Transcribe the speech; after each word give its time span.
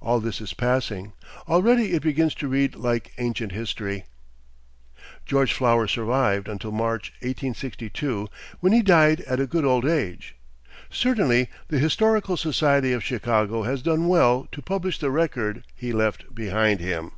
All 0.00 0.18
this 0.18 0.40
is 0.40 0.54
passing. 0.54 1.12
Already 1.46 1.92
it 1.92 2.02
begins 2.02 2.34
to 2.36 2.48
read 2.48 2.74
like 2.74 3.12
ancient 3.18 3.52
history. 3.52 4.06
George 5.26 5.52
Flower 5.52 5.86
survived 5.86 6.48
until 6.48 6.72
March, 6.72 7.10
1862, 7.18 8.30
when 8.60 8.72
he 8.72 8.80
died 8.80 9.20
at 9.26 9.40
a 9.40 9.46
good 9.46 9.66
old 9.66 9.84
age. 9.84 10.36
Certainly 10.88 11.50
the 11.68 11.78
Historical 11.78 12.38
Society 12.38 12.94
of 12.94 13.04
Chicago 13.04 13.64
has 13.64 13.82
done 13.82 14.08
well 14.08 14.48
to 14.52 14.62
publish 14.62 14.98
the 14.98 15.10
record 15.10 15.66
he 15.74 15.92
left 15.92 16.34
behind 16.34 16.80
him. 16.80 17.12